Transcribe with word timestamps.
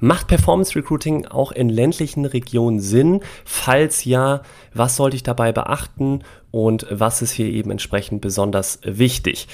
Macht 0.00 0.28
Performance 0.28 0.74
Recruiting 0.74 1.26
auch 1.26 1.52
in 1.52 1.68
ländlichen 1.68 2.24
Regionen 2.24 2.80
Sinn? 2.80 3.20
Falls 3.44 4.04
ja, 4.04 4.42
was 4.72 4.96
sollte 4.96 5.16
ich 5.16 5.22
dabei 5.22 5.52
beachten 5.52 6.22
und 6.50 6.86
was 6.90 7.22
ist 7.22 7.32
hier 7.32 7.46
eben 7.46 7.70
entsprechend 7.70 8.20
besonders 8.20 8.80
wichtig? 8.82 9.48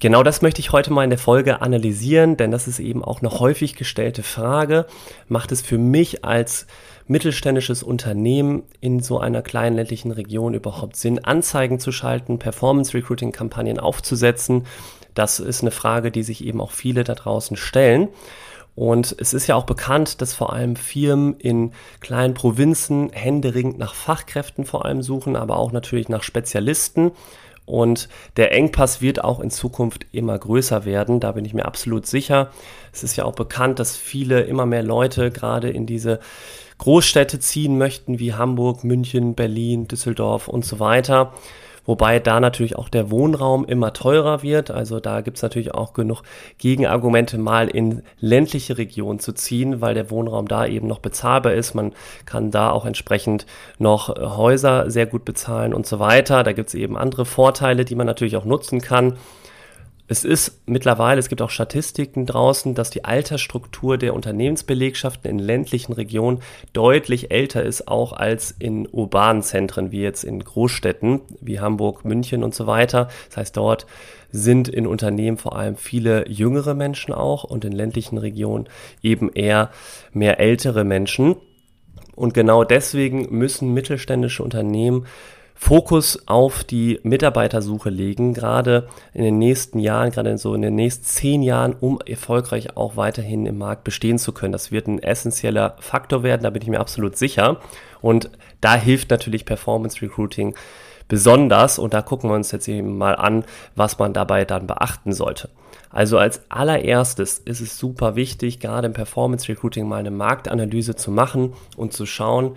Genau 0.00 0.24
das 0.24 0.42
möchte 0.42 0.60
ich 0.60 0.72
heute 0.72 0.92
mal 0.92 1.04
in 1.04 1.10
der 1.10 1.18
Folge 1.18 1.62
analysieren, 1.62 2.36
denn 2.36 2.50
das 2.50 2.66
ist 2.66 2.80
eben 2.80 3.04
auch 3.04 3.20
eine 3.20 3.38
häufig 3.38 3.76
gestellte 3.76 4.24
Frage. 4.24 4.86
Macht 5.28 5.52
es 5.52 5.62
für 5.62 5.78
mich 5.78 6.24
als 6.24 6.66
mittelständisches 7.06 7.84
Unternehmen 7.84 8.64
in 8.80 8.98
so 8.98 9.20
einer 9.20 9.42
kleinen 9.42 9.76
ländlichen 9.76 10.10
Region 10.10 10.54
überhaupt 10.54 10.96
Sinn, 10.96 11.24
Anzeigen 11.24 11.78
zu 11.78 11.92
schalten, 11.92 12.40
Performance 12.40 12.94
Recruiting 12.94 13.30
Kampagnen 13.30 13.78
aufzusetzen? 13.78 14.66
Das 15.14 15.38
ist 15.38 15.60
eine 15.60 15.70
Frage, 15.70 16.10
die 16.10 16.24
sich 16.24 16.44
eben 16.44 16.60
auch 16.60 16.72
viele 16.72 17.04
da 17.04 17.14
draußen 17.14 17.56
stellen. 17.56 18.08
Und 18.74 19.14
es 19.18 19.34
ist 19.34 19.46
ja 19.46 19.54
auch 19.54 19.66
bekannt, 19.66 20.22
dass 20.22 20.32
vor 20.32 20.52
allem 20.52 20.76
Firmen 20.76 21.34
in 21.38 21.72
kleinen 22.00 22.34
Provinzen 22.34 23.10
händeringend 23.12 23.78
nach 23.78 23.94
Fachkräften 23.94 24.64
vor 24.64 24.86
allem 24.86 25.02
suchen, 25.02 25.36
aber 25.36 25.56
auch 25.56 25.72
natürlich 25.72 26.08
nach 26.08 26.22
Spezialisten. 26.22 27.12
Und 27.64 28.08
der 28.36 28.52
Engpass 28.52 29.00
wird 29.00 29.22
auch 29.22 29.40
in 29.40 29.50
Zukunft 29.50 30.06
immer 30.10 30.36
größer 30.36 30.84
werden, 30.84 31.20
da 31.20 31.32
bin 31.32 31.44
ich 31.44 31.54
mir 31.54 31.64
absolut 31.64 32.06
sicher. 32.06 32.50
Es 32.92 33.04
ist 33.04 33.16
ja 33.16 33.24
auch 33.24 33.34
bekannt, 33.34 33.78
dass 33.78 33.96
viele, 33.96 34.40
immer 34.40 34.66
mehr 34.66 34.82
Leute 34.82 35.30
gerade 35.30 35.70
in 35.70 35.86
diese 35.86 36.18
Großstädte 36.78 37.38
ziehen 37.38 37.78
möchten, 37.78 38.18
wie 38.18 38.34
Hamburg, 38.34 38.82
München, 38.82 39.34
Berlin, 39.34 39.86
Düsseldorf 39.86 40.48
und 40.48 40.64
so 40.64 40.80
weiter. 40.80 41.32
Wobei 41.84 42.20
da 42.20 42.38
natürlich 42.40 42.76
auch 42.76 42.88
der 42.88 43.10
Wohnraum 43.10 43.64
immer 43.64 43.92
teurer 43.92 44.42
wird. 44.42 44.70
Also 44.70 45.00
da 45.00 45.20
gibt 45.20 45.38
es 45.38 45.42
natürlich 45.42 45.74
auch 45.74 45.92
genug 45.92 46.22
Gegenargumente, 46.58 47.38
mal 47.38 47.68
in 47.68 48.02
ländliche 48.20 48.78
Regionen 48.78 49.18
zu 49.18 49.32
ziehen, 49.32 49.80
weil 49.80 49.94
der 49.94 50.10
Wohnraum 50.10 50.46
da 50.46 50.66
eben 50.66 50.86
noch 50.86 51.00
bezahlbar 51.00 51.54
ist. 51.54 51.74
Man 51.74 51.92
kann 52.24 52.50
da 52.50 52.70
auch 52.70 52.86
entsprechend 52.86 53.46
noch 53.78 54.16
äh, 54.16 54.20
Häuser 54.20 54.90
sehr 54.90 55.06
gut 55.06 55.24
bezahlen 55.24 55.74
und 55.74 55.86
so 55.86 55.98
weiter. 55.98 56.42
Da 56.42 56.52
gibt 56.52 56.68
es 56.68 56.74
eben 56.74 56.96
andere 56.96 57.24
Vorteile, 57.24 57.84
die 57.84 57.94
man 57.94 58.06
natürlich 58.06 58.36
auch 58.36 58.44
nutzen 58.44 58.80
kann. 58.80 59.14
Es 60.08 60.24
ist 60.24 60.62
mittlerweile, 60.66 61.20
es 61.20 61.28
gibt 61.28 61.40
auch 61.42 61.50
Statistiken 61.50 62.26
draußen, 62.26 62.74
dass 62.74 62.90
die 62.90 63.04
Altersstruktur 63.04 63.96
der 63.96 64.14
Unternehmensbelegschaften 64.14 65.30
in 65.30 65.38
ländlichen 65.38 65.92
Regionen 65.92 66.40
deutlich 66.72 67.30
älter 67.30 67.62
ist, 67.62 67.88
auch 67.88 68.12
als 68.12 68.50
in 68.50 68.88
urbanen 68.88 69.42
Zentren, 69.42 69.92
wie 69.92 70.02
jetzt 70.02 70.24
in 70.24 70.42
Großstädten, 70.42 71.20
wie 71.40 71.60
Hamburg, 71.60 72.04
München 72.04 72.42
und 72.42 72.54
so 72.54 72.66
weiter. 72.66 73.08
Das 73.28 73.36
heißt, 73.38 73.56
dort 73.56 73.86
sind 74.32 74.68
in 74.68 74.86
Unternehmen 74.86 75.38
vor 75.38 75.56
allem 75.56 75.76
viele 75.76 76.28
jüngere 76.28 76.74
Menschen 76.74 77.14
auch 77.14 77.44
und 77.44 77.64
in 77.64 77.72
ländlichen 77.72 78.18
Regionen 78.18 78.68
eben 79.02 79.30
eher 79.32 79.70
mehr 80.12 80.40
ältere 80.40 80.84
Menschen. 80.84 81.36
Und 82.16 82.34
genau 82.34 82.64
deswegen 82.64 83.28
müssen 83.38 83.72
mittelständische 83.72 84.42
Unternehmen 84.42 85.06
Fokus 85.64 86.24
auf 86.26 86.64
die 86.64 86.98
Mitarbeitersuche 87.04 87.88
legen, 87.88 88.34
gerade 88.34 88.88
in 89.14 89.22
den 89.22 89.38
nächsten 89.38 89.78
Jahren, 89.78 90.10
gerade 90.10 90.36
so 90.36 90.54
in 90.54 90.62
den 90.62 90.74
nächsten 90.74 91.04
zehn 91.04 91.40
Jahren, 91.40 91.76
um 91.78 92.00
erfolgreich 92.04 92.76
auch 92.76 92.96
weiterhin 92.96 93.46
im 93.46 93.58
Markt 93.58 93.84
bestehen 93.84 94.18
zu 94.18 94.32
können. 94.32 94.50
Das 94.50 94.72
wird 94.72 94.88
ein 94.88 95.00
essentieller 95.00 95.76
Faktor 95.78 96.24
werden, 96.24 96.42
da 96.42 96.50
bin 96.50 96.62
ich 96.62 96.68
mir 96.68 96.80
absolut 96.80 97.16
sicher. 97.16 97.60
Und 98.00 98.28
da 98.60 98.74
hilft 98.74 99.10
natürlich 99.10 99.44
Performance 99.44 100.02
Recruiting 100.02 100.56
besonders. 101.06 101.78
Und 101.78 101.94
da 101.94 102.02
gucken 102.02 102.28
wir 102.28 102.34
uns 102.34 102.50
jetzt 102.50 102.66
eben 102.66 102.98
mal 102.98 103.14
an, 103.14 103.44
was 103.76 104.00
man 104.00 104.12
dabei 104.12 104.44
dann 104.44 104.66
beachten 104.66 105.12
sollte. 105.12 105.48
Also 105.90 106.18
als 106.18 106.42
allererstes 106.48 107.38
ist 107.38 107.60
es 107.60 107.78
super 107.78 108.16
wichtig, 108.16 108.58
gerade 108.58 108.88
im 108.88 108.94
Performance 108.94 109.48
Recruiting 109.48 109.86
mal 109.86 109.98
eine 109.98 110.10
Marktanalyse 110.10 110.96
zu 110.96 111.12
machen 111.12 111.52
und 111.76 111.92
zu 111.92 112.04
schauen, 112.04 112.56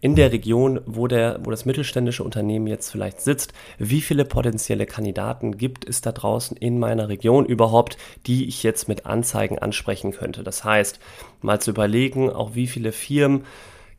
in 0.00 0.14
der 0.14 0.32
Region, 0.32 0.80
wo, 0.86 1.06
der, 1.06 1.40
wo 1.42 1.50
das 1.50 1.64
mittelständische 1.64 2.24
Unternehmen 2.24 2.66
jetzt 2.66 2.90
vielleicht 2.90 3.20
sitzt, 3.20 3.52
wie 3.78 4.00
viele 4.00 4.24
potenzielle 4.24 4.86
Kandidaten 4.86 5.58
gibt 5.58 5.88
es 5.88 6.00
da 6.00 6.12
draußen 6.12 6.56
in 6.56 6.78
meiner 6.78 7.08
Region 7.08 7.44
überhaupt, 7.44 7.98
die 8.26 8.48
ich 8.48 8.62
jetzt 8.62 8.88
mit 8.88 9.06
Anzeigen 9.06 9.58
ansprechen 9.58 10.12
könnte. 10.12 10.42
Das 10.42 10.64
heißt, 10.64 11.00
mal 11.42 11.60
zu 11.60 11.70
überlegen, 11.70 12.30
auch 12.30 12.54
wie 12.54 12.66
viele 12.66 12.92
Firmen 12.92 13.44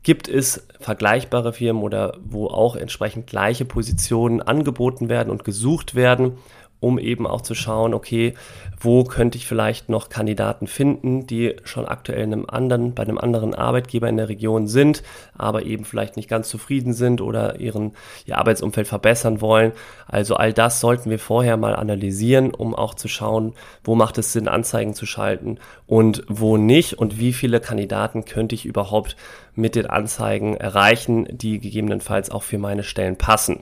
gibt 0.02 0.28
es 0.28 0.66
vergleichbare 0.80 1.52
Firmen 1.52 1.82
oder 1.82 2.18
wo 2.24 2.48
auch 2.48 2.74
entsprechend 2.74 3.28
gleiche 3.28 3.64
Positionen 3.64 4.42
angeboten 4.42 5.08
werden 5.08 5.30
und 5.30 5.44
gesucht 5.44 5.94
werden 5.94 6.38
um 6.82 6.98
eben 6.98 7.26
auch 7.26 7.40
zu 7.40 7.54
schauen, 7.54 7.94
okay, 7.94 8.34
wo 8.80 9.04
könnte 9.04 9.38
ich 9.38 9.46
vielleicht 9.46 9.88
noch 9.88 10.08
Kandidaten 10.08 10.66
finden, 10.66 11.26
die 11.26 11.54
schon 11.62 11.86
aktuell 11.86 12.24
einem 12.24 12.46
anderen, 12.48 12.94
bei 12.94 13.04
einem 13.04 13.18
anderen 13.18 13.54
Arbeitgeber 13.54 14.08
in 14.08 14.16
der 14.16 14.28
Region 14.28 14.66
sind, 14.66 15.04
aber 15.38 15.64
eben 15.64 15.84
vielleicht 15.84 16.16
nicht 16.16 16.28
ganz 16.28 16.48
zufrieden 16.48 16.92
sind 16.92 17.20
oder 17.20 17.60
ihren 17.60 17.92
ihr 18.26 18.38
Arbeitsumfeld 18.38 18.88
verbessern 18.88 19.40
wollen. 19.40 19.72
Also 20.08 20.34
all 20.34 20.52
das 20.52 20.80
sollten 20.80 21.08
wir 21.08 21.20
vorher 21.20 21.56
mal 21.56 21.76
analysieren, 21.76 22.52
um 22.52 22.74
auch 22.74 22.94
zu 22.94 23.06
schauen, 23.06 23.54
wo 23.84 23.94
macht 23.94 24.18
es 24.18 24.32
Sinn, 24.32 24.48
Anzeigen 24.48 24.94
zu 24.94 25.06
schalten 25.06 25.58
und 25.86 26.24
wo 26.28 26.56
nicht 26.56 26.94
und 26.94 27.20
wie 27.20 27.32
viele 27.32 27.60
Kandidaten 27.60 28.24
könnte 28.24 28.56
ich 28.56 28.66
überhaupt 28.66 29.16
mit 29.54 29.76
den 29.76 29.86
Anzeigen 29.86 30.56
erreichen, 30.56 31.28
die 31.30 31.60
gegebenenfalls 31.60 32.30
auch 32.30 32.42
für 32.42 32.58
meine 32.58 32.82
Stellen 32.82 33.16
passen. 33.16 33.60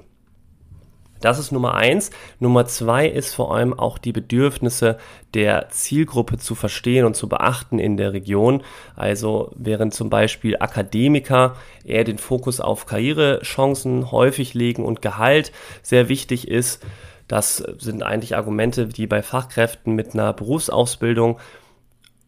Das 1.21 1.39
ist 1.39 1.53
Nummer 1.53 1.75
eins. 1.75 2.11
Nummer 2.39 2.67
zwei 2.67 3.07
ist 3.07 3.35
vor 3.35 3.55
allem 3.55 3.79
auch 3.79 3.99
die 3.99 4.13
Bedürfnisse 4.13 4.99
der 5.35 5.69
Zielgruppe 5.71 6.39
zu 6.39 6.55
verstehen 6.55 7.05
und 7.05 7.15
zu 7.15 7.29
beachten 7.29 7.79
in 7.79 7.97
der 7.97 8.13
Region. 8.13 8.63
Also 8.97 9.53
während 9.55 9.95
zum 9.95 10.11
Beispiel 10.11 10.57
Akademiker 10.59 11.57
eher 11.85 12.05
den 12.05 12.19
Fokus 12.19 12.61
auf 12.61 12.87
Karrierechancen 12.87 14.11
häufig 14.11 14.55
legen 14.55 14.85
und 14.85 15.03
Gehalt 15.03 15.53
sehr 15.83 16.09
wichtig 16.09 16.49
ist, 16.49 16.83
das 17.29 17.59
sind 17.79 18.03
eigentlich 18.03 18.35
Argumente, 18.35 18.89
die 18.89 19.07
bei 19.07 19.23
Fachkräften 19.23 19.95
mit 19.95 20.15
einer 20.15 20.33
Berufsausbildung 20.33 21.39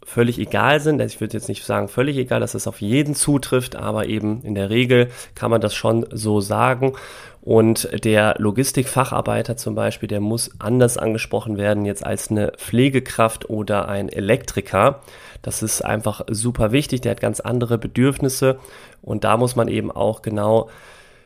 völlig 0.05 0.39
egal 0.39 0.81
sind. 0.81 1.01
Also 1.01 1.15
ich 1.15 1.21
würde 1.21 1.37
jetzt 1.37 1.49
nicht 1.49 1.65
sagen 1.65 1.89
völlig 1.89 2.17
egal, 2.17 2.41
dass 2.41 2.55
es 2.55 2.67
auf 2.67 2.81
jeden 2.81 3.15
zutrifft, 3.15 3.77
aber 3.77 4.07
eben 4.07 4.43
in 4.43 4.55
der 4.55 4.71
Regel 4.71 5.11
kann 5.35 5.51
man 5.51 5.61
das 5.61 5.75
schon 5.75 6.07
so 6.11 6.41
sagen. 6.41 6.95
Und 7.41 7.89
der 8.05 8.37
Logistikfacharbeiter 8.39 9.57
zum 9.57 9.75
Beispiel, 9.75 10.09
der 10.09 10.21
muss 10.21 10.53
anders 10.61 10.97
angesprochen 10.97 11.57
werden 11.57 11.85
jetzt 11.85 12.07
als 12.07 12.31
eine 12.31 12.53
Pflegekraft 12.57 13.51
oder 13.51 13.89
ein 13.89 14.09
Elektriker. 14.09 15.01
Das 15.43 15.63
ist 15.63 15.85
einfach 15.85 16.23
super 16.29 16.71
wichtig. 16.71 17.01
Der 17.01 17.11
hat 17.11 17.21
ganz 17.21 17.41
andere 17.41 17.79
Bedürfnisse 17.79 18.61
und 19.03 19.25
da 19.25 19.37
muss 19.37 19.57
man 19.57 19.67
eben 19.67 19.91
auch 19.91 20.23
genau 20.23 20.71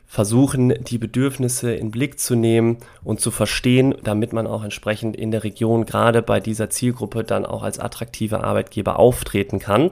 versuchen, 0.06 0.72
die 0.84 0.98
Bedürfnisse 0.98 1.74
in 1.74 1.90
Blick 1.90 2.18
zu 2.18 2.36
nehmen 2.36 2.78
und 3.02 3.20
zu 3.20 3.30
verstehen, 3.30 3.94
damit 4.04 4.32
man 4.32 4.46
auch 4.46 4.62
entsprechend 4.62 5.16
in 5.16 5.30
der 5.30 5.44
Region 5.44 5.84
gerade 5.84 6.22
bei 6.22 6.40
dieser 6.40 6.70
Zielgruppe 6.70 7.24
dann 7.24 7.44
auch 7.44 7.62
als 7.62 7.78
attraktiver 7.78 8.44
Arbeitgeber 8.44 8.98
auftreten 8.98 9.58
kann. 9.58 9.90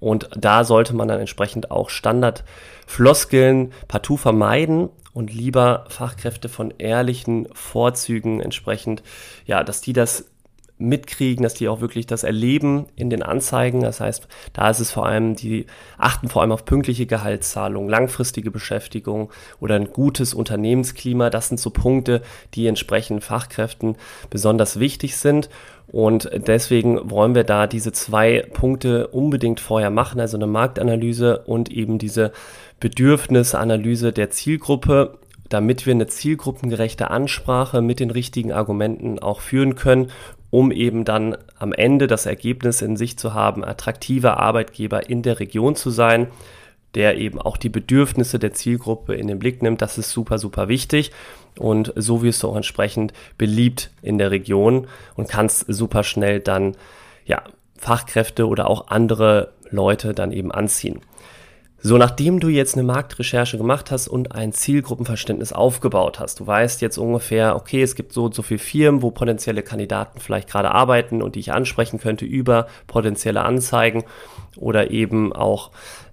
Und 0.00 0.30
da 0.36 0.64
sollte 0.64 0.96
man 0.96 1.08
dann 1.08 1.20
entsprechend 1.20 1.70
auch 1.70 1.90
Standardfloskeln 1.90 3.72
partout 3.86 4.16
vermeiden 4.16 4.88
und 5.12 5.32
lieber 5.32 5.84
Fachkräfte 5.88 6.48
von 6.48 6.72
ehrlichen 6.78 7.48
Vorzügen 7.52 8.40
entsprechend, 8.40 9.02
ja, 9.44 9.62
dass 9.62 9.80
die 9.80 9.92
das 9.92 10.24
mitkriegen, 10.80 11.42
dass 11.42 11.54
die 11.54 11.68
auch 11.68 11.80
wirklich 11.80 12.06
das 12.06 12.24
erleben 12.24 12.86
in 12.96 13.10
den 13.10 13.22
Anzeigen. 13.22 13.80
Das 13.80 14.00
heißt, 14.00 14.26
da 14.52 14.70
ist 14.70 14.80
es 14.80 14.90
vor 14.90 15.06
allem, 15.06 15.36
die 15.36 15.66
achten 15.98 16.28
vor 16.28 16.42
allem 16.42 16.52
auf 16.52 16.64
pünktliche 16.64 17.06
Gehaltszahlung, 17.06 17.88
langfristige 17.88 18.50
Beschäftigung 18.50 19.30
oder 19.60 19.76
ein 19.76 19.92
gutes 19.92 20.34
Unternehmensklima. 20.34 21.30
Das 21.30 21.48
sind 21.48 21.60
so 21.60 21.70
Punkte, 21.70 22.22
die 22.54 22.66
entsprechend 22.66 23.22
Fachkräften 23.22 23.96
besonders 24.30 24.80
wichtig 24.80 25.16
sind. 25.16 25.50
Und 25.86 26.30
deswegen 26.34 27.10
wollen 27.10 27.34
wir 27.34 27.44
da 27.44 27.66
diese 27.66 27.92
zwei 27.92 28.46
Punkte 28.52 29.08
unbedingt 29.08 29.60
vorher 29.60 29.90
machen, 29.90 30.20
also 30.20 30.36
eine 30.36 30.46
Marktanalyse 30.46 31.38
und 31.46 31.70
eben 31.70 31.98
diese 31.98 32.32
Bedürfnisanalyse 32.78 34.12
der 34.12 34.30
Zielgruppe 34.30 35.18
damit 35.50 35.84
wir 35.84 35.92
eine 35.92 36.06
zielgruppengerechte 36.06 37.10
Ansprache 37.10 37.82
mit 37.82 38.00
den 38.00 38.10
richtigen 38.10 38.52
Argumenten 38.52 39.18
auch 39.18 39.40
führen 39.40 39.74
können 39.74 40.10
um 40.50 40.72
eben 40.72 41.04
dann 41.04 41.36
am 41.58 41.72
Ende 41.72 42.06
das 42.06 42.26
Ergebnis 42.26 42.82
in 42.82 42.96
sich 42.96 43.18
zu 43.18 43.34
haben, 43.34 43.64
attraktiver 43.64 44.38
Arbeitgeber 44.38 45.08
in 45.08 45.22
der 45.22 45.40
Region 45.40 45.76
zu 45.76 45.90
sein 45.90 46.28
der 46.94 47.18
eben 47.18 47.40
auch 47.40 47.56
die 47.56 47.68
Bedürfnisse 47.68 48.38
der 48.38 48.52
Zielgruppe 48.52 49.14
in 49.14 49.28
den 49.28 49.38
Blick 49.38 49.62
nimmt. 49.62 49.82
Das 49.82 49.98
ist 49.98 50.10
super, 50.10 50.38
super 50.38 50.68
wichtig. 50.68 51.12
Und 51.58 51.92
so 51.96 52.22
wirst 52.22 52.42
du 52.42 52.48
auch 52.48 52.56
entsprechend 52.56 53.12
beliebt 53.38 53.90
in 54.02 54.18
der 54.18 54.30
Region 54.30 54.88
und 55.14 55.28
kannst 55.28 55.66
super 55.68 56.04
schnell 56.04 56.40
dann 56.40 56.76
ja, 57.26 57.42
Fachkräfte 57.76 58.46
oder 58.46 58.68
auch 58.68 58.88
andere 58.88 59.52
Leute 59.70 60.14
dann 60.14 60.32
eben 60.32 60.52
anziehen. 60.52 61.00
So, 61.82 61.96
nachdem 61.96 62.40
du 62.40 62.48
jetzt 62.48 62.74
eine 62.74 62.82
Marktrecherche 62.82 63.56
gemacht 63.56 63.90
hast 63.90 64.06
und 64.06 64.32
ein 64.32 64.52
Zielgruppenverständnis 64.52 65.54
aufgebaut 65.54 66.20
hast, 66.20 66.38
du 66.38 66.46
weißt 66.46 66.82
jetzt 66.82 66.98
ungefähr, 66.98 67.56
okay, 67.56 67.82
es 67.82 67.94
gibt 67.94 68.12
so 68.12 68.26
und 68.26 68.34
so 68.34 68.42
viele 68.42 68.58
Firmen, 68.58 69.00
wo 69.00 69.10
potenzielle 69.10 69.62
Kandidaten 69.62 70.20
vielleicht 70.20 70.50
gerade 70.50 70.72
arbeiten 70.72 71.22
und 71.22 71.36
die 71.36 71.40
ich 71.40 71.52
ansprechen 71.52 71.98
könnte 71.98 72.26
über 72.26 72.66
potenzielle 72.86 73.42
Anzeigen 73.42 74.04
oder 74.58 74.90
eben 74.90 75.32
auch 75.32 75.70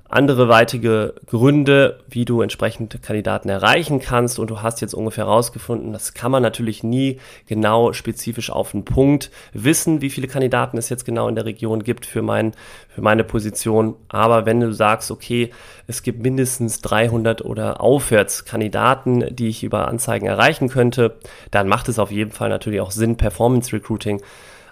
andere 0.10 0.48
weitere 0.48 1.12
Gründe, 1.26 2.00
wie 2.08 2.26
du 2.26 2.42
entsprechend 2.42 3.02
Kandidaten 3.02 3.50
erreichen 3.50 4.00
kannst. 4.00 4.40
Und 4.40 4.50
du 4.50 4.62
hast 4.62 4.82
jetzt 4.82 4.94
ungefähr 4.94 5.26
herausgefunden, 5.26 5.94
das 5.94 6.14
kann 6.14 6.32
man 6.32 6.44
natürlich 6.44 6.84
nie 6.84 7.20
genau 7.46 7.94
spezifisch 7.94 8.50
auf 8.50 8.72
den 8.72 8.86
Punkt 8.86 9.32
wissen, 9.54 10.02
wie 10.02 10.10
viele 10.10 10.28
Kandidaten 10.28 10.78
es 10.78 10.90
jetzt 10.90 11.06
genau 11.06 11.28
in 11.28 11.36
der 11.36 11.46
Region 11.46 11.84
gibt 11.84 12.06
für, 12.06 12.22
mein, 12.22 12.54
für 12.90 13.02
meine 13.02 13.24
Position. 13.24 13.96
Aber 14.08 14.46
wenn 14.46 14.60
du 14.60 14.72
sagst, 14.72 15.12
okay, 15.12 15.52
es 15.88 16.04
gibt 16.04 16.22
mindestens 16.22 16.82
300 16.82 17.44
oder 17.44 17.82
aufwärts 17.82 18.46
Kandidaten, 18.46 19.36
die 19.36 19.50
ich 19.50 19.64
über 19.64 19.88
Anzeigen 19.88 20.28
erreichen 20.28 20.70
könnte, 20.70 21.16
dann 21.52 21.68
macht 21.68 21.90
es 21.90 22.00
auf 22.00 22.12
jeden 22.12 22.32
Fall 22.32 22.50
natürlich 22.50 22.82
auch 22.82 22.92
Sinn, 22.92 23.18
Performance 23.18 23.74
Recruiting 23.74 24.22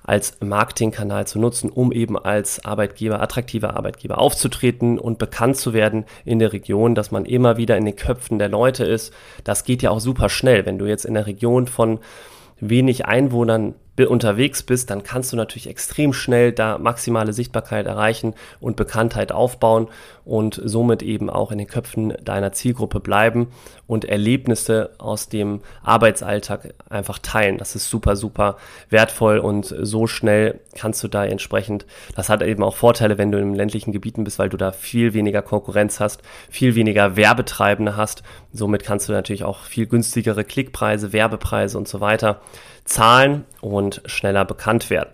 als 0.05 0.37
Marketingkanal 0.39 1.27
zu 1.27 1.39
nutzen, 1.39 1.69
um 1.69 1.91
eben 1.91 2.17
als 2.17 2.63
Arbeitgeber, 2.63 3.21
attraktiver 3.21 3.75
Arbeitgeber 3.75 4.19
aufzutreten 4.19 4.99
und 4.99 5.17
bekannt 5.17 5.57
zu 5.57 5.73
werden 5.73 6.05
in 6.23 6.39
der 6.39 6.53
Region, 6.53 6.95
dass 6.95 7.11
man 7.11 7.25
immer 7.25 7.57
wieder 7.57 7.77
in 7.77 7.85
den 7.85 7.95
Köpfen 7.95 8.39
der 8.39 8.49
Leute 8.49 8.85
ist. 8.85 9.13
Das 9.43 9.63
geht 9.63 9.81
ja 9.81 9.89
auch 9.89 9.99
super 9.99 10.29
schnell, 10.29 10.65
wenn 10.65 10.77
du 10.77 10.85
jetzt 10.85 11.05
in 11.05 11.15
der 11.15 11.25
Region 11.25 11.67
von 11.67 11.99
wenig 12.59 13.05
Einwohnern 13.05 13.75
unterwegs 13.97 14.61
bist, 14.61 14.89
dann 14.89 15.03
kannst 15.03 15.31
du 15.31 15.37
natürlich 15.37 15.67
extrem 15.67 16.11
schnell 16.11 16.51
da 16.51 16.77
maximale 16.77 17.31
Sichtbarkeit 17.31 17.85
erreichen 17.85 18.33
und 18.59 18.75
Bekanntheit 18.75 19.31
aufbauen 19.31 19.87
und 20.25 20.59
somit 20.63 21.01
eben 21.01 21.29
auch 21.29 21.51
in 21.51 21.59
den 21.59 21.67
Köpfen 21.67 22.13
deiner 22.21 22.51
Zielgruppe 22.51 22.99
bleiben 22.99 23.47
und 23.87 24.03
Erlebnisse 24.03 24.91
aus 24.97 25.29
dem 25.29 25.61
Arbeitsalltag 25.83 26.73
einfach 26.89 27.19
teilen. 27.19 27.57
Das 27.57 27.75
ist 27.75 27.89
super, 27.89 28.15
super 28.15 28.57
wertvoll 28.89 29.37
und 29.37 29.73
so 29.79 30.07
schnell 30.07 30.59
kannst 30.75 31.03
du 31.03 31.07
da 31.07 31.23
entsprechend, 31.23 31.85
das 32.15 32.27
hat 32.29 32.41
eben 32.41 32.63
auch 32.63 32.75
Vorteile, 32.75 33.17
wenn 33.17 33.31
du 33.31 33.39
in 33.39 33.53
ländlichen 33.53 33.93
Gebieten 33.93 34.23
bist, 34.23 34.39
weil 34.39 34.49
du 34.49 34.57
da 34.57 34.71
viel 34.71 35.13
weniger 35.13 35.41
Konkurrenz 35.41 35.99
hast, 35.99 36.21
viel 36.49 36.75
weniger 36.75 37.15
Werbetreibende 37.15 37.95
hast. 37.95 38.23
Somit 38.51 38.83
kannst 38.83 39.07
du 39.07 39.13
natürlich 39.13 39.43
auch 39.43 39.59
viel 39.61 39.85
günstigere 39.85 40.43
Klickpreise, 40.43 41.13
Werbepreise 41.13 41.77
und 41.77 41.87
so 41.87 42.01
weiter 42.01 42.41
zahlen 42.85 43.45
und 43.61 44.01
schneller 44.05 44.45
bekannt 44.45 44.89
werden. 44.89 45.09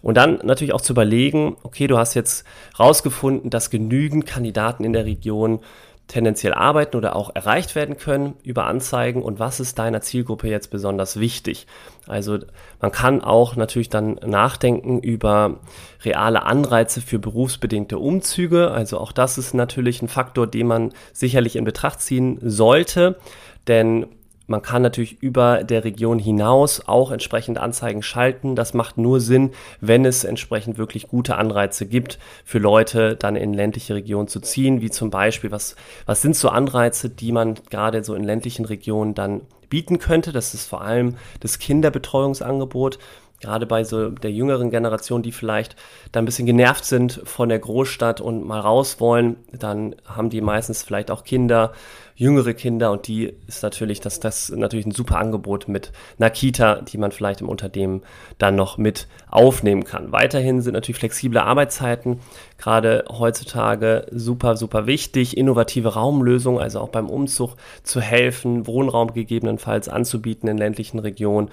Und 0.00 0.16
dann 0.16 0.38
natürlich 0.44 0.72
auch 0.72 0.80
zu 0.80 0.92
überlegen, 0.92 1.56
okay, 1.62 1.88
du 1.88 1.98
hast 1.98 2.14
jetzt 2.14 2.46
rausgefunden, 2.78 3.50
dass 3.50 3.70
genügend 3.70 4.26
Kandidaten 4.26 4.84
in 4.84 4.92
der 4.92 5.04
Region 5.04 5.60
tendenziell 6.06 6.54
arbeiten 6.54 6.96
oder 6.96 7.14
auch 7.14 7.34
erreicht 7.34 7.74
werden 7.74 7.98
können 7.98 8.34
über 8.42 8.64
Anzeigen 8.64 9.22
und 9.22 9.38
was 9.38 9.60
ist 9.60 9.78
deiner 9.78 10.00
Zielgruppe 10.00 10.48
jetzt 10.48 10.70
besonders 10.70 11.20
wichtig. 11.20 11.66
Also 12.06 12.38
man 12.80 12.90
kann 12.90 13.22
auch 13.22 13.56
natürlich 13.56 13.90
dann 13.90 14.14
nachdenken 14.24 15.00
über 15.00 15.60
reale 16.04 16.44
Anreize 16.44 17.02
für 17.02 17.18
berufsbedingte 17.18 17.98
Umzüge. 17.98 18.70
Also 18.70 18.98
auch 18.98 19.12
das 19.12 19.36
ist 19.36 19.52
natürlich 19.52 20.00
ein 20.00 20.08
Faktor, 20.08 20.46
den 20.46 20.66
man 20.66 20.92
sicherlich 21.12 21.56
in 21.56 21.64
Betracht 21.64 22.00
ziehen 22.00 22.38
sollte, 22.40 23.18
denn 23.66 24.06
man 24.48 24.62
kann 24.62 24.80
natürlich 24.80 25.22
über 25.22 25.62
der 25.62 25.84
Region 25.84 26.18
hinaus 26.18 26.82
auch 26.86 27.12
entsprechend 27.12 27.58
Anzeigen 27.58 28.02
schalten. 28.02 28.56
Das 28.56 28.72
macht 28.72 28.96
nur 28.96 29.20
Sinn, 29.20 29.50
wenn 29.80 30.06
es 30.06 30.24
entsprechend 30.24 30.78
wirklich 30.78 31.06
gute 31.06 31.36
Anreize 31.36 31.86
gibt, 31.86 32.18
für 32.44 32.58
Leute 32.58 33.14
dann 33.14 33.36
in 33.36 33.52
ländliche 33.52 33.94
Regionen 33.94 34.26
zu 34.26 34.40
ziehen, 34.40 34.80
wie 34.80 34.90
zum 34.90 35.10
Beispiel, 35.10 35.50
was, 35.50 35.76
was 36.06 36.22
sind 36.22 36.34
so 36.34 36.48
Anreize, 36.48 37.10
die 37.10 37.30
man 37.30 37.56
gerade 37.68 38.02
so 38.02 38.14
in 38.14 38.24
ländlichen 38.24 38.64
Regionen 38.64 39.14
dann 39.14 39.42
bieten 39.68 39.98
könnte. 39.98 40.32
Das 40.32 40.54
ist 40.54 40.66
vor 40.66 40.80
allem 40.80 41.16
das 41.40 41.58
Kinderbetreuungsangebot 41.58 42.98
gerade 43.40 43.66
bei 43.66 43.84
so 43.84 44.10
der 44.10 44.32
jüngeren 44.32 44.70
Generation, 44.70 45.22
die 45.22 45.32
vielleicht 45.32 45.76
da 46.12 46.20
ein 46.20 46.24
bisschen 46.24 46.46
genervt 46.46 46.84
sind 46.84 47.20
von 47.24 47.48
der 47.48 47.58
Großstadt 47.58 48.20
und 48.20 48.46
mal 48.46 48.60
raus 48.60 49.00
wollen, 49.00 49.36
dann 49.52 49.94
haben 50.04 50.30
die 50.30 50.40
meistens 50.40 50.82
vielleicht 50.82 51.10
auch 51.10 51.24
Kinder, 51.24 51.72
jüngere 52.18 52.52
Kinder 52.52 52.90
und 52.90 53.06
die 53.06 53.32
ist 53.46 53.62
natürlich, 53.62 54.00
das, 54.00 54.18
das 54.18 54.50
natürlich 54.50 54.86
ein 54.86 54.90
super 54.90 55.18
Angebot 55.18 55.68
mit 55.68 55.92
einer 56.18 56.30
Kita, 56.30 56.82
die 56.82 56.98
man 56.98 57.12
vielleicht 57.12 57.40
im 57.40 57.48
Unternehmen 57.48 58.02
dann 58.38 58.56
noch 58.56 58.76
mit 58.76 59.06
aufnehmen 59.30 59.84
kann. 59.84 60.10
Weiterhin 60.10 60.60
sind 60.60 60.74
natürlich 60.74 60.98
flexible 60.98 61.38
Arbeitszeiten 61.38 62.18
gerade 62.58 63.04
heutzutage 63.08 64.06
super, 64.10 64.56
super 64.56 64.86
wichtig, 64.86 65.36
innovative 65.36 65.94
Raumlösungen, 65.94 66.60
also 66.60 66.80
auch 66.80 66.88
beim 66.88 67.08
Umzug 67.08 67.54
zu 67.84 68.00
helfen, 68.00 68.66
Wohnraum 68.66 69.14
gegebenenfalls 69.14 69.88
anzubieten 69.88 70.48
in 70.48 70.58
ländlichen 70.58 70.98
Regionen 70.98 71.50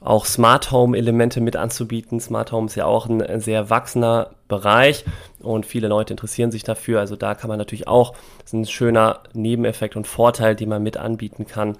auch 0.00 0.26
Smart 0.26 0.70
Home 0.70 0.96
Elemente 0.96 1.40
mit 1.40 1.56
anzubieten. 1.56 2.20
Smart 2.20 2.52
Home 2.52 2.66
ist 2.66 2.76
ja 2.76 2.84
auch 2.86 3.06
ein 3.08 3.40
sehr 3.40 3.70
wachsender 3.70 4.30
Bereich 4.46 5.04
und 5.40 5.66
viele 5.66 5.88
Leute 5.88 6.12
interessieren 6.12 6.50
sich 6.50 6.62
dafür. 6.62 7.00
Also 7.00 7.16
da 7.16 7.34
kann 7.34 7.48
man 7.48 7.58
natürlich 7.58 7.88
auch, 7.88 8.12
das 8.38 8.46
ist 8.46 8.52
ein 8.52 8.66
schöner 8.66 9.20
Nebeneffekt 9.32 9.96
und 9.96 10.06
Vorteil, 10.06 10.56
den 10.56 10.68
man 10.68 10.82
mit 10.82 10.96
anbieten 10.96 11.46
kann. 11.46 11.76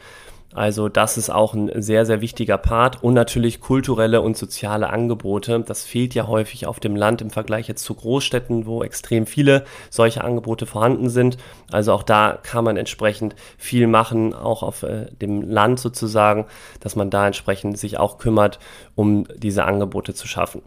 Also 0.55 0.89
das 0.89 1.19
ist 1.19 1.29
auch 1.29 1.53
ein 1.53 1.71
sehr, 1.83 2.07
sehr 2.07 2.23
wichtiger 2.23 2.57
Part 2.57 3.03
und 3.03 3.13
natürlich 3.13 3.61
kulturelle 3.61 4.23
und 4.23 4.37
soziale 4.37 4.89
Angebote. 4.89 5.61
Das 5.61 5.85
fehlt 5.85 6.15
ja 6.15 6.27
häufig 6.27 6.67
auf 6.67 6.81
dem 6.81 6.97
Land 6.97 7.21
im 7.21 7.31
Vergleich 7.31 7.69
jetzt 7.69 7.85
zu 7.85 7.95
Großstädten, 7.95 8.65
wo 8.65 8.83
extrem 8.83 9.27
viele 9.27 9.65
solche 9.91 10.25
Angebote 10.25 10.65
vorhanden 10.65 11.11
sind. 11.11 11.37
Also 11.71 11.93
auch 11.93 12.03
da 12.03 12.39
kann 12.43 12.65
man 12.65 12.79
entsprechend 12.79 13.37
viel 13.59 13.87
machen, 13.87 14.33
auch 14.33 14.63
auf 14.63 14.85
äh, 14.85 15.07
dem 15.21 15.43
Land 15.43 15.81
sozusagen, 15.81 16.47
dass 16.81 16.97
man 16.97 17.11
da 17.11 17.27
entsprechend 17.27 17.79
sich 17.79 17.99
auch 17.99 18.17
kümmert, 18.17 18.59
um 18.95 19.27
diese 19.37 19.65
Angebote 19.65 20.15
zu 20.15 20.27
schaffen. 20.27 20.63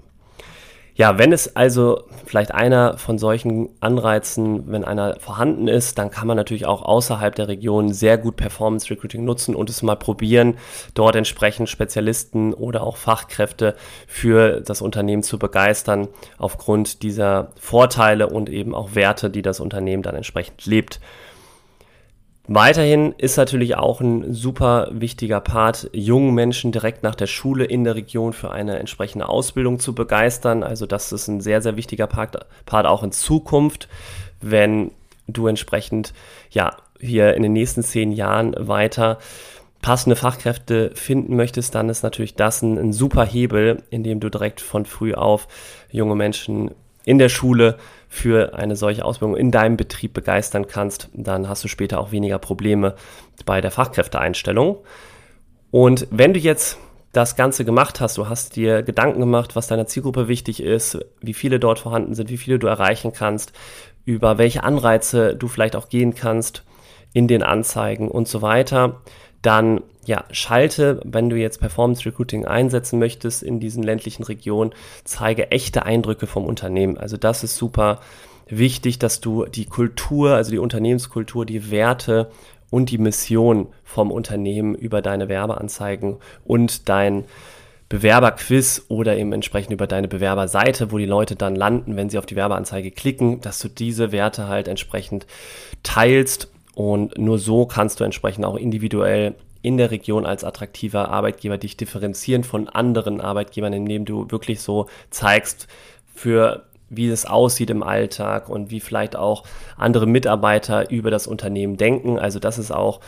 Ja, 1.01 1.17
wenn 1.17 1.33
es 1.33 1.55
also 1.55 2.03
vielleicht 2.27 2.53
einer 2.53 2.95
von 2.95 3.17
solchen 3.17 3.69
Anreizen, 3.79 4.71
wenn 4.71 4.85
einer 4.85 5.15
vorhanden 5.19 5.67
ist, 5.67 5.97
dann 5.97 6.11
kann 6.11 6.27
man 6.27 6.37
natürlich 6.37 6.67
auch 6.67 6.83
außerhalb 6.83 7.33
der 7.33 7.47
Region 7.47 7.91
sehr 7.91 8.19
gut 8.19 8.35
Performance 8.35 8.87
Recruiting 8.87 9.25
nutzen 9.25 9.55
und 9.55 9.71
es 9.71 9.81
mal 9.81 9.95
probieren, 9.95 10.59
dort 10.93 11.15
entsprechend 11.15 11.69
Spezialisten 11.69 12.53
oder 12.53 12.83
auch 12.83 12.97
Fachkräfte 12.97 13.75
für 14.05 14.61
das 14.61 14.83
Unternehmen 14.83 15.23
zu 15.23 15.39
begeistern, 15.39 16.07
aufgrund 16.37 17.01
dieser 17.01 17.47
Vorteile 17.59 18.27
und 18.29 18.47
eben 18.51 18.75
auch 18.75 18.93
Werte, 18.93 19.31
die 19.31 19.41
das 19.41 19.59
Unternehmen 19.59 20.03
dann 20.03 20.13
entsprechend 20.13 20.67
lebt. 20.67 20.99
Weiterhin 22.53 23.13
ist 23.17 23.37
natürlich 23.37 23.77
auch 23.77 24.01
ein 24.01 24.33
super 24.33 24.89
wichtiger 24.91 25.39
Part, 25.39 25.89
jungen 25.93 26.35
Menschen 26.35 26.73
direkt 26.73 27.01
nach 27.01 27.15
der 27.15 27.27
Schule 27.27 27.63
in 27.63 27.85
der 27.85 27.95
Region 27.95 28.33
für 28.33 28.51
eine 28.51 28.77
entsprechende 28.77 29.29
Ausbildung 29.29 29.79
zu 29.79 29.95
begeistern. 29.95 30.61
Also 30.61 30.85
das 30.85 31.13
ist 31.13 31.29
ein 31.29 31.39
sehr, 31.39 31.61
sehr 31.61 31.77
wichtiger 31.77 32.07
Part, 32.07 32.45
Part 32.65 32.87
auch 32.87 33.03
in 33.03 33.13
Zukunft, 33.13 33.87
wenn 34.41 34.91
du 35.27 35.47
entsprechend 35.47 36.13
ja 36.49 36.75
hier 36.99 37.35
in 37.35 37.43
den 37.43 37.53
nächsten 37.53 37.83
zehn 37.83 38.11
Jahren 38.11 38.53
weiter 38.57 39.19
passende 39.81 40.17
Fachkräfte 40.17 40.91
finden 40.93 41.37
möchtest, 41.37 41.73
dann 41.73 41.87
ist 41.87 42.03
natürlich 42.03 42.35
das 42.35 42.61
ein, 42.61 42.77
ein 42.77 42.91
super 42.91 43.25
Hebel, 43.25 43.81
indem 43.91 44.19
du 44.19 44.29
direkt 44.29 44.59
von 44.59 44.85
früh 44.85 45.13
auf 45.13 45.47
junge 45.89 46.15
Menschen 46.15 46.71
in 47.05 47.17
der 47.17 47.29
Schule 47.29 47.77
für 48.13 48.55
eine 48.55 48.75
solche 48.75 49.05
Ausbildung 49.05 49.37
in 49.37 49.51
deinem 49.51 49.77
Betrieb 49.77 50.11
begeistern 50.13 50.67
kannst, 50.67 51.09
dann 51.13 51.47
hast 51.47 51.63
du 51.63 51.69
später 51.69 51.97
auch 52.01 52.11
weniger 52.11 52.39
Probleme 52.39 52.95
bei 53.45 53.61
der 53.61 53.71
Fachkräfteeinstellung. 53.71 54.79
Und 55.71 56.07
wenn 56.11 56.33
du 56.33 56.39
jetzt 56.39 56.77
das 57.13 57.37
Ganze 57.37 57.63
gemacht 57.63 58.01
hast, 58.01 58.17
du 58.17 58.27
hast 58.27 58.57
dir 58.57 58.83
Gedanken 58.83 59.21
gemacht, 59.21 59.55
was 59.55 59.67
deiner 59.67 59.87
Zielgruppe 59.87 60.27
wichtig 60.27 60.61
ist, 60.61 60.99
wie 61.21 61.33
viele 61.33 61.57
dort 61.57 61.79
vorhanden 61.79 62.13
sind, 62.13 62.29
wie 62.29 62.37
viele 62.37 62.59
du 62.59 62.67
erreichen 62.67 63.13
kannst, 63.13 63.53
über 64.03 64.37
welche 64.37 64.65
Anreize 64.65 65.33
du 65.33 65.47
vielleicht 65.47 65.77
auch 65.77 65.87
gehen 65.87 66.13
kannst 66.13 66.65
in 67.13 67.29
den 67.29 67.43
Anzeigen 67.43 68.11
und 68.11 68.27
so 68.27 68.41
weiter, 68.41 68.99
dann 69.41 69.81
ja, 70.05 70.25
schalte, 70.31 70.99
wenn 71.03 71.29
du 71.29 71.35
jetzt 71.35 71.59
Performance 71.59 72.05
Recruiting 72.05 72.45
einsetzen 72.45 72.97
möchtest 72.97 73.43
in 73.43 73.59
diesen 73.59 73.83
ländlichen 73.83 74.23
Regionen, 74.23 74.71
zeige 75.03 75.51
echte 75.51 75.85
Eindrücke 75.85 76.27
vom 76.27 76.45
Unternehmen. 76.45 76.97
Also 76.97 77.17
das 77.17 77.43
ist 77.43 77.55
super 77.55 77.99
wichtig, 78.47 78.99
dass 78.99 79.21
du 79.21 79.45
die 79.45 79.65
Kultur, 79.65 80.31
also 80.31 80.51
die 80.51 80.57
Unternehmenskultur, 80.57 81.45
die 81.45 81.71
Werte 81.71 82.31
und 82.69 82.89
die 82.89 82.97
Mission 82.97 83.67
vom 83.83 84.11
Unternehmen 84.11 84.75
über 84.75 85.01
deine 85.01 85.29
Werbeanzeigen 85.29 86.17
und 86.45 86.89
dein 86.89 87.25
Bewerberquiz 87.89 88.85
oder 88.87 89.17
eben 89.17 89.33
entsprechend 89.33 89.73
über 89.73 89.85
deine 89.85 90.07
Bewerberseite, 90.07 90.91
wo 90.91 90.97
die 90.97 91.05
Leute 91.05 91.35
dann 91.35 91.55
landen, 91.55 91.97
wenn 91.97 92.09
sie 92.09 92.17
auf 92.17 92.25
die 92.25 92.37
Werbeanzeige 92.37 92.89
klicken, 92.89 93.41
dass 93.41 93.59
du 93.59 93.67
diese 93.67 94.13
Werte 94.13 94.47
halt 94.47 94.69
entsprechend 94.69 95.27
teilst 95.83 96.49
und 96.73 97.17
nur 97.17 97.37
so 97.37 97.65
kannst 97.65 97.99
du 97.99 98.05
entsprechend 98.05 98.45
auch 98.45 98.55
individuell 98.55 99.35
in 99.61 99.77
der 99.77 99.91
Region 99.91 100.25
als 100.25 100.43
attraktiver 100.43 101.09
Arbeitgeber 101.09 101.57
dich 101.57 101.77
differenzieren 101.77 102.43
von 102.43 102.67
anderen 102.67 103.21
Arbeitgebern, 103.21 103.73
indem 103.73 104.05
du 104.05 104.29
wirklich 104.29 104.61
so 104.61 104.87
zeigst, 105.09 105.67
für 106.13 106.63
wie 106.89 107.07
es 107.07 107.25
aussieht 107.25 107.69
im 107.69 107.83
Alltag 107.83 108.49
und 108.49 108.69
wie 108.69 108.81
vielleicht 108.81 109.15
auch 109.15 109.45
andere 109.77 110.05
Mitarbeiter 110.05 110.91
über 110.91 111.09
das 111.09 111.25
Unternehmen 111.25 111.77
denken. 111.77 112.19
Also 112.19 112.37
das 112.39 112.57
ist 112.57 112.71
auch 112.71 112.99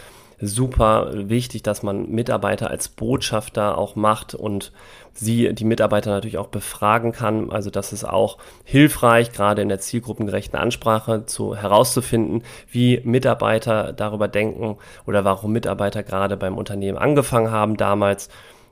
super 0.45 1.09
wichtig, 1.13 1.63
dass 1.63 1.83
man 1.83 2.09
Mitarbeiter 2.09 2.69
als 2.69 2.89
Botschafter 2.89 3.77
auch 3.77 3.95
macht 3.95 4.35
und 4.35 4.71
sie, 5.13 5.53
die 5.53 5.65
Mitarbeiter 5.65 6.11
natürlich 6.11 6.37
auch 6.37 6.47
befragen 6.47 7.11
kann. 7.11 7.51
Also 7.51 7.69
das 7.69 7.93
ist 7.93 8.03
auch 8.03 8.37
hilfreich, 8.63 9.31
gerade 9.31 9.61
in 9.61 9.69
der 9.69 9.79
zielgruppengerechten 9.79 10.57
Ansprache 10.57 11.25
zu 11.25 11.55
herauszufinden, 11.55 12.43
wie 12.69 13.01
Mitarbeiter 13.03 13.93
darüber 13.93 14.27
denken 14.27 14.77
oder 15.05 15.23
warum 15.23 15.53
Mitarbeiter 15.53 16.03
gerade 16.03 16.37
beim 16.37 16.57
Unternehmen 16.57 16.97
angefangen 16.97 17.51
haben 17.51 17.77
damals 17.77 18.29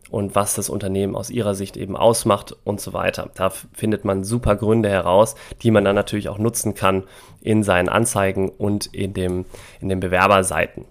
und 0.10 0.36
was 0.36 0.56
das 0.56 0.70
Unternehmen 0.70 1.16
aus 1.16 1.30
ihrer 1.30 1.56
Sicht 1.56 1.78
eben 1.78 1.96
ausmacht 1.96 2.56
und 2.66 2.82
so 2.82 2.94
weiter. 2.94 3.30
Da 3.36 3.50
findet 3.50 4.04
man 4.04 4.24
super 4.24 4.58
Gründe 4.58 4.90
heraus, 4.90 5.36
die 5.62 5.72
man 5.72 5.86
dann 5.86 5.96
natürlich 5.96 6.28
auch 6.28 6.38
nutzen 6.38 6.76
kann 6.76 7.06
in 7.42 7.64
seinen 7.64 7.90
Anzeigen 7.90 8.50
und 8.50 8.88
in, 8.88 9.14
dem, 9.14 9.46
in 9.80 9.90
den 9.90 10.02
Bewerberseiten. 10.02 10.86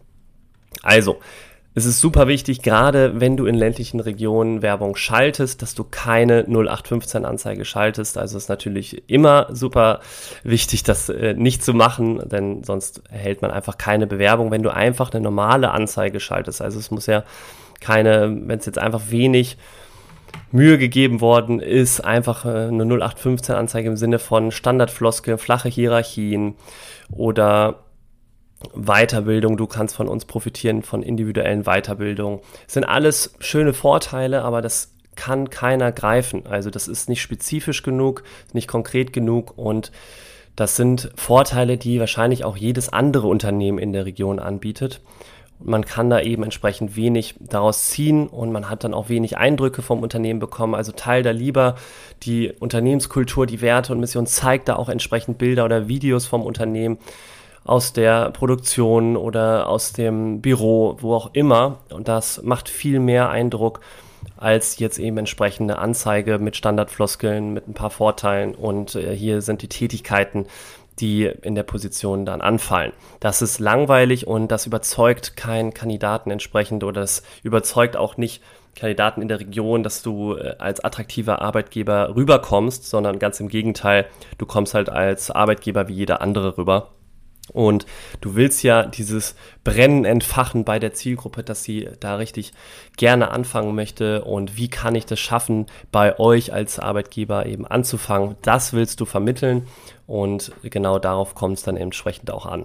Also, 0.83 1.21
es 1.73 1.87
ist 1.87 2.01
super 2.01 2.27
wichtig, 2.27 2.63
gerade 2.63 3.21
wenn 3.21 3.37
du 3.37 3.47
in 3.47 3.55
ländlichen 3.55 4.01
Regionen 4.01 4.61
Werbung 4.61 4.97
schaltest, 4.97 5.63
dass 5.63 5.77
du 5.77 5.85
keine 5.85 6.45
0815 6.49 7.25
Anzeige 7.25 7.65
schaltest. 7.65 8.19
Also 8.19 8.37
ist 8.37 8.49
natürlich 8.49 9.09
immer 9.09 9.47
super 9.51 10.01
wichtig, 10.43 10.83
das 10.83 11.09
äh, 11.09 11.35
nicht 11.35 11.63
zu 11.63 11.73
machen, 11.73 12.29
denn 12.29 12.65
sonst 12.65 13.03
erhält 13.09 13.41
man 13.41 13.53
einfach 13.53 13.79
keine 13.79 14.09
Bewerbung, 14.09 14.51
wenn 14.51 14.65
du 14.65 14.75
einfach 14.75 15.13
eine 15.13 15.21
normale 15.21 15.71
Anzeige 15.71 16.19
schaltest. 16.19 16.61
Also 16.61 16.81
es 16.81 16.91
muss 16.91 17.07
ja 17.07 17.23
keine, 17.81 18.37
wenn 18.47 18.59
es 18.59 18.67
jetzt 18.67 18.79
einfach 18.79 19.03
wenig 19.11 19.57
Mühe 20.51 20.77
gegeben 20.77 21.21
worden 21.21 21.61
ist, 21.61 22.01
einfach 22.01 22.45
äh, 22.47 22.49
eine 22.67 22.83
0815 22.83 23.55
Anzeige 23.55 23.89
im 23.89 23.97
Sinne 23.97 24.19
von 24.19 24.51
Standardfloskeln, 24.51 25.39
flache 25.39 25.69
Hierarchien 25.69 26.57
oder 27.13 27.85
Weiterbildung, 28.75 29.57
du 29.57 29.67
kannst 29.67 29.97
von 29.97 30.09
uns 30.09 30.25
profitieren 30.25 30.83
von 30.83 31.03
individuellen 31.03 31.65
Weiterbildungen. 31.65 32.41
Das 32.67 32.75
sind 32.75 32.85
alles 32.85 33.35
schöne 33.41 33.73
Vorteile, 33.73 34.43
aber 34.43 34.63
das 34.63 34.93
kann 35.17 35.51
keiner 35.51 35.93
greifen. 35.93 36.47
Also 36.47 36.71
das 36.71 36.89
ist 36.89 37.09
nicht 37.09 37.23
spezifisch 37.23 37.83
genug, 37.83 38.23
nicht 38.53 38.69
konkret 38.69 39.13
genug 39.13 39.57
und 39.57 39.93
das 40.57 40.77
sind 40.77 41.11
Vorteile, 41.15 41.79
die 41.79 42.01
wahrscheinlich 42.01 42.45
auch 42.45 42.57
jedes 42.57 42.93
andere 42.93 43.29
Unternehmen 43.29 43.79
in 43.79 43.93
der 43.93 44.05
Region 44.05 44.39
anbietet. 44.39 45.01
Man 45.63 45.85
kann 45.85 46.09
da 46.09 46.21
eben 46.21 46.43
entsprechend 46.43 46.97
wenig 46.97 47.35
daraus 47.39 47.89
ziehen 47.91 48.27
und 48.29 48.51
man 48.51 48.71
hat 48.71 48.83
dann 48.83 48.95
auch 48.95 49.11
wenig 49.11 49.37
Eindrücke 49.37 49.83
vom 49.83 50.03
Unternehmen 50.03 50.41
bekommen. 50.41 50.75
Also 50.75 50.93
teil 50.93 51.23
da 51.23 51.33
lieber 51.33 51.77
die 52.23 52.51
Unternehmenskultur, 52.59 53.47
die 53.47 53.61
Werte 53.61 53.93
und 53.93 54.01
Mission, 54.01 54.27
zeigt 54.27 54.69
da 54.69 54.77
auch 54.77 54.89
entsprechend 54.89 55.37
Bilder 55.37 55.67
oder 55.67 55.87
Videos 55.87 56.27
vom 56.27 56.43
Unternehmen 56.43 56.99
aus 57.65 57.93
der 57.93 58.31
Produktion 58.31 59.17
oder 59.17 59.69
aus 59.69 59.93
dem 59.93 60.41
Büro, 60.41 60.97
wo 61.01 61.15
auch 61.15 61.31
immer. 61.35 61.79
Und 61.91 62.09
das 62.09 62.43
macht 62.43 62.69
viel 62.69 63.01
mehr 63.01 63.31
Eindruck 63.31 63.81
als 64.37 64.79
jetzt 64.79 64.99
eben 64.99 65.19
entsprechende 65.19 65.79
Anzeige 65.79 66.39
mit 66.39 66.57
Standardfloskeln, 66.57 67.53
mit 67.53 67.69
ein 67.69 67.75
paar 67.75 67.91
Vorteilen. 67.91 68.55
Und 68.55 68.95
äh, 68.95 69.15
hier 69.15 69.43
sind 69.43 69.63
die 69.63 69.69
Tätigkeiten, 69.69 70.47
die 70.99 71.25
in 71.25 71.55
der 71.55 71.63
Position 71.63 72.27
dann 72.27 72.41
anfallen. 72.41 72.93
Das 73.21 73.43
ist 73.43 73.59
langweilig 73.59 74.27
und 74.27 74.49
das 74.49 74.67
überzeugt 74.67 75.37
keinen 75.37 75.73
Kandidaten 75.73 76.31
entsprechend 76.31 76.85
oder 76.85 77.01
das 77.01 77.23
überzeugt 77.43 77.97
auch 77.97 78.17
nicht 78.17 78.43
Kandidaten 78.77 79.21
in 79.21 79.29
der 79.29 79.41
Region, 79.41 79.83
dass 79.83 80.03
du 80.03 80.37
äh, 80.37 80.55
als 80.59 80.81
attraktiver 80.83 81.43
Arbeitgeber 81.43 82.15
rüberkommst, 82.15 82.89
sondern 82.89 83.19
ganz 83.19 83.41
im 83.41 83.49
Gegenteil, 83.49 84.07
du 84.39 84.47
kommst 84.47 84.75
halt 84.75 84.89
als 84.89 85.31
Arbeitgeber 85.31 85.89
wie 85.89 85.95
jeder 85.95 86.21
andere 86.21 86.57
rüber. 86.57 86.91
Und 87.53 87.87
du 88.21 88.35
willst 88.35 88.63
ja 88.63 88.85
dieses 88.85 89.35
Brennen 89.65 90.05
entfachen 90.05 90.65
bei 90.65 90.79
der 90.79 90.93
Zielgruppe, 90.93 91.43
dass 91.43 91.63
sie 91.65 91.89
da 92.01 92.17
richtig 92.17 92.53
gerne 92.97 93.31
anfangen 93.31 93.75
möchte. 93.75 94.25
Und 94.25 94.57
wie 94.57 94.69
kann 94.69 94.95
ich 94.95 95.07
das 95.07 95.21
schaffen, 95.21 95.67
bei 95.93 96.19
euch 96.19 96.53
als 96.53 96.79
Arbeitgeber 96.79 97.47
eben 97.47 97.67
anzufangen? 97.67 98.37
Das 98.43 98.73
willst 98.73 99.01
du 99.01 99.05
vermitteln. 99.05 99.67
Und 100.07 100.53
genau 100.63 100.99
darauf 100.99 101.35
kommt 101.35 101.59
es 101.59 101.65
dann 101.65 101.77
entsprechend 101.77 102.31
auch 102.31 102.47
an. 102.47 102.65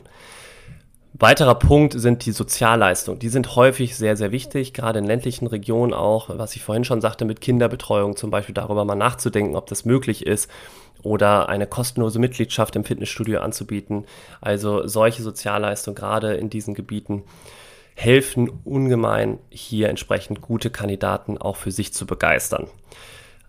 Weiterer 1.18 1.56
Punkt 1.56 1.94
sind 1.98 2.26
die 2.26 2.34
Sozialleistungen. 2.34 3.20
Die 3.20 3.30
sind 3.30 3.56
häufig 3.56 3.96
sehr, 3.96 4.18
sehr 4.18 4.34
wichtig, 4.34 4.74
gerade 4.74 5.00
in 5.00 5.06
ländlichen 5.06 5.48
Regionen 5.48 5.94
auch, 5.94 6.28
was 6.38 6.58
ich 6.58 6.64
vorhin 6.64 6.84
schon 6.84 7.00
sagte, 7.00 7.24
mit 7.24 7.40
Kinderbetreuung 7.40 8.18
zum 8.18 8.32
Beispiel 8.32 8.54
darüber 8.54 8.84
mal 8.84 8.96
nachzudenken, 8.96 9.56
ob 9.56 9.68
das 9.68 9.86
möglich 9.86 10.26
ist 10.26 10.52
oder 11.04 11.48
eine 11.48 11.68
kostenlose 11.68 12.20
Mitgliedschaft 12.20 12.76
im 12.76 12.84
Fitnessstudio 12.84 13.40
anzubieten. 13.40 14.04
Also 14.42 14.86
solche 14.88 15.24
Sozialleistungen 15.24 15.96
gerade 15.96 16.34
in 16.34 16.50
diesen 16.50 16.74
Gebieten 16.74 17.24
helfen 17.94 18.52
ungemein, 18.66 19.40
hier 19.50 19.88
entsprechend 19.88 20.42
gute 20.42 20.70
Kandidaten 20.70 21.38
auch 21.38 21.56
für 21.56 21.72
sich 21.72 21.94
zu 21.94 22.06
begeistern. 22.06 22.68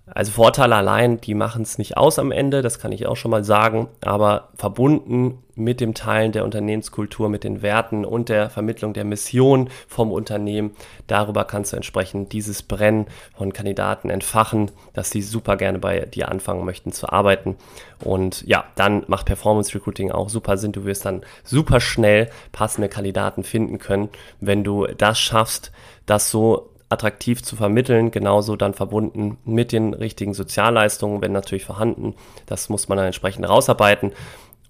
Also 0.08 0.30
Vorteile 0.30 0.76
allein, 0.76 1.20
die 1.20 1.34
machen 1.34 1.62
es 1.62 1.78
nicht 1.78 1.96
aus 1.96 2.20
am 2.20 2.30
Ende, 2.30 2.62
das 2.62 2.78
kann 2.78 2.92
ich 2.92 3.06
auch 3.06 3.16
schon 3.16 3.32
mal 3.32 3.42
sagen, 3.42 3.88
aber 4.02 4.50
verbunden 4.54 5.42
mit 5.56 5.80
dem 5.80 5.94
Teilen 5.94 6.30
der 6.30 6.44
Unternehmenskultur, 6.44 7.28
mit 7.28 7.42
den 7.42 7.60
Werten 7.60 8.04
und 8.04 8.28
der 8.28 8.48
Vermittlung 8.48 8.92
der 8.92 9.04
Mission 9.04 9.68
vom 9.88 10.12
Unternehmen, 10.12 10.76
darüber 11.08 11.44
kannst 11.44 11.72
du 11.72 11.76
entsprechend 11.76 12.32
dieses 12.32 12.62
Brennen 12.62 13.06
von 13.36 13.52
Kandidaten 13.52 14.08
entfachen, 14.08 14.70
dass 14.92 15.10
sie 15.10 15.22
super 15.22 15.56
gerne 15.56 15.80
bei 15.80 16.00
dir 16.00 16.30
anfangen 16.30 16.64
möchten 16.64 16.92
zu 16.92 17.08
arbeiten. 17.08 17.56
Und 18.04 18.46
ja, 18.46 18.64
dann 18.76 19.02
macht 19.08 19.26
Performance 19.26 19.75
Recruiting 19.75 20.12
auch 20.12 20.28
super 20.28 20.56
Sinn. 20.56 20.72
Du 20.72 20.84
wirst 20.84 21.04
dann 21.04 21.22
super 21.42 21.80
schnell 21.80 22.30
passende 22.52 22.88
Kandidaten 22.88 23.42
finden 23.42 23.78
können, 23.78 24.10
wenn 24.40 24.62
du 24.62 24.86
das 24.86 25.18
schaffst, 25.18 25.72
das 26.04 26.30
so 26.30 26.70
attraktiv 26.88 27.42
zu 27.42 27.56
vermitteln, 27.56 28.10
genauso 28.10 28.56
dann 28.56 28.74
verbunden 28.74 29.38
mit 29.44 29.72
den 29.72 29.94
richtigen 29.94 30.34
Sozialleistungen, 30.34 31.20
wenn 31.20 31.32
natürlich 31.32 31.64
vorhanden. 31.64 32.14
Das 32.46 32.68
muss 32.68 32.88
man 32.88 32.96
dann 32.96 33.06
entsprechend 33.06 33.48
rausarbeiten. 33.48 34.12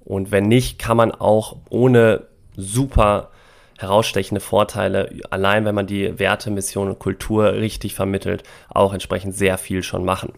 Und 0.04 0.30
wenn 0.30 0.48
nicht, 0.48 0.78
kann 0.78 0.96
man 0.96 1.12
auch 1.12 1.56
ohne 1.68 2.26
super 2.56 3.30
herausstechende 3.78 4.40
Vorteile, 4.40 5.10
allein 5.30 5.64
wenn 5.64 5.74
man 5.74 5.86
die 5.86 6.18
Werte, 6.18 6.50
Mission 6.50 6.88
und 6.88 6.98
Kultur 6.98 7.52
richtig 7.52 7.94
vermittelt, 7.94 8.42
auch 8.70 8.94
entsprechend 8.94 9.34
sehr 9.34 9.58
viel 9.58 9.82
schon 9.82 10.04
machen. 10.04 10.32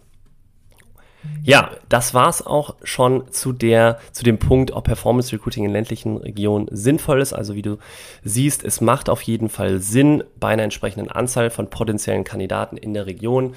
Ja, 1.42 1.70
das 1.88 2.14
war's 2.14 2.46
auch 2.46 2.76
schon 2.82 3.30
zu 3.32 3.52
der, 3.52 3.98
zu 4.12 4.22
dem 4.22 4.38
Punkt, 4.38 4.70
ob 4.70 4.84
Performance 4.84 5.32
Recruiting 5.32 5.64
in 5.64 5.72
ländlichen 5.72 6.16
Regionen 6.18 6.68
sinnvoll 6.70 7.20
ist. 7.20 7.32
Also 7.32 7.54
wie 7.54 7.62
du 7.62 7.78
siehst, 8.22 8.64
es 8.64 8.80
macht 8.80 9.08
auf 9.08 9.22
jeden 9.22 9.48
Fall 9.48 9.80
Sinn 9.80 10.22
bei 10.38 10.48
einer 10.48 10.62
entsprechenden 10.62 11.10
Anzahl 11.10 11.50
von 11.50 11.70
potenziellen 11.70 12.24
Kandidaten 12.24 12.76
in 12.76 12.94
der 12.94 13.06
Region. 13.06 13.54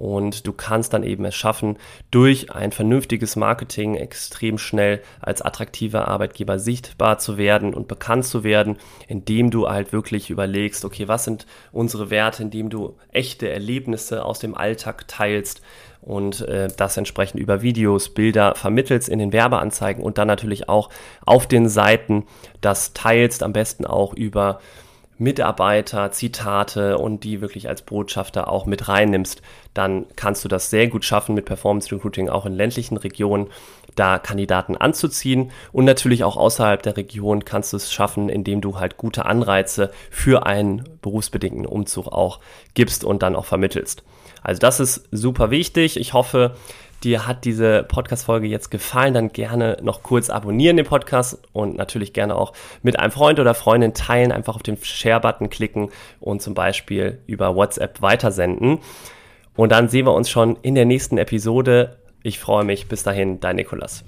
Und 0.00 0.46
du 0.46 0.54
kannst 0.54 0.94
dann 0.94 1.02
eben 1.02 1.26
es 1.26 1.34
schaffen, 1.34 1.76
durch 2.10 2.52
ein 2.52 2.72
vernünftiges 2.72 3.36
Marketing 3.36 3.96
extrem 3.96 4.56
schnell 4.56 5.02
als 5.20 5.42
attraktiver 5.42 6.08
Arbeitgeber 6.08 6.58
sichtbar 6.58 7.18
zu 7.18 7.36
werden 7.36 7.74
und 7.74 7.86
bekannt 7.86 8.24
zu 8.24 8.42
werden, 8.42 8.78
indem 9.08 9.50
du 9.50 9.68
halt 9.68 9.92
wirklich 9.92 10.30
überlegst, 10.30 10.86
okay, 10.86 11.06
was 11.06 11.24
sind 11.24 11.44
unsere 11.70 12.08
Werte, 12.08 12.42
indem 12.42 12.70
du 12.70 12.96
echte 13.12 13.50
Erlebnisse 13.50 14.24
aus 14.24 14.38
dem 14.38 14.54
Alltag 14.54 15.06
teilst, 15.06 15.60
und 16.00 16.40
äh, 16.48 16.68
das 16.74 16.96
entsprechend 16.96 17.38
über 17.38 17.60
Videos, 17.60 18.08
Bilder 18.08 18.54
vermittelst 18.54 19.06
in 19.06 19.18
den 19.18 19.34
Werbeanzeigen 19.34 20.02
und 20.02 20.16
dann 20.16 20.28
natürlich 20.28 20.66
auch 20.66 20.88
auf 21.26 21.46
den 21.46 21.68
Seiten 21.68 22.24
das 22.62 22.94
teilst, 22.94 23.42
am 23.42 23.52
besten 23.52 23.84
auch 23.84 24.14
über 24.14 24.60
Mitarbeiter, 25.20 26.12
Zitate 26.12 26.96
und 26.96 27.24
die 27.24 27.42
wirklich 27.42 27.68
als 27.68 27.82
Botschafter 27.82 28.48
auch 28.50 28.64
mit 28.64 28.88
reinnimmst, 28.88 29.42
dann 29.74 30.06
kannst 30.16 30.44
du 30.44 30.48
das 30.48 30.70
sehr 30.70 30.88
gut 30.88 31.04
schaffen 31.04 31.34
mit 31.34 31.44
Performance 31.44 31.94
Recruiting 31.94 32.30
auch 32.30 32.46
in 32.46 32.54
ländlichen 32.54 32.96
Regionen, 32.96 33.48
da 33.96 34.18
Kandidaten 34.18 34.76
anzuziehen 34.76 35.50
und 35.72 35.84
natürlich 35.84 36.24
auch 36.24 36.38
außerhalb 36.38 36.82
der 36.82 36.96
Region 36.96 37.44
kannst 37.44 37.72
du 37.72 37.76
es 37.76 37.92
schaffen, 37.92 38.30
indem 38.30 38.62
du 38.62 38.78
halt 38.78 38.96
gute 38.96 39.26
Anreize 39.26 39.90
für 40.10 40.46
einen 40.46 40.88
berufsbedingten 41.02 41.66
Umzug 41.66 42.06
auch 42.08 42.40
gibst 42.72 43.04
und 43.04 43.22
dann 43.22 43.36
auch 43.36 43.44
vermittelst. 43.44 44.02
Also 44.42 44.58
das 44.58 44.80
ist 44.80 45.06
super 45.10 45.50
wichtig. 45.50 45.98
Ich 45.98 46.14
hoffe, 46.14 46.56
dir 47.04 47.26
hat 47.26 47.44
diese 47.44 47.82
Podcast-Folge 47.84 48.46
jetzt 48.46 48.70
gefallen, 48.70 49.14
dann 49.14 49.28
gerne 49.28 49.76
noch 49.82 50.02
kurz 50.02 50.30
abonnieren 50.30 50.76
den 50.76 50.86
Podcast 50.86 51.40
und 51.52 51.76
natürlich 51.76 52.12
gerne 52.12 52.36
auch 52.36 52.52
mit 52.82 52.98
einem 52.98 53.12
Freund 53.12 53.38
oder 53.38 53.54
Freundin 53.54 53.94
teilen, 53.94 54.32
einfach 54.32 54.56
auf 54.56 54.62
den 54.62 54.76
Share-Button 54.76 55.50
klicken 55.50 55.90
und 56.20 56.42
zum 56.42 56.54
Beispiel 56.54 57.20
über 57.26 57.54
WhatsApp 57.54 58.02
weitersenden. 58.02 58.78
Und 59.56 59.72
dann 59.72 59.88
sehen 59.88 60.06
wir 60.06 60.14
uns 60.14 60.30
schon 60.30 60.56
in 60.62 60.74
der 60.74 60.84
nächsten 60.84 61.18
Episode. 61.18 61.98
Ich 62.22 62.38
freue 62.38 62.64
mich. 62.64 62.88
Bis 62.88 63.02
dahin, 63.02 63.40
dein 63.40 63.56
Nikolas. 63.56 64.04